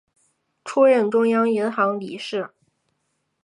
[0.65, 2.49] 出任中央银行理事。